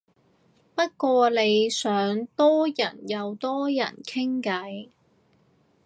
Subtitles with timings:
[0.73, 4.89] 不過你想多人又多人傾偈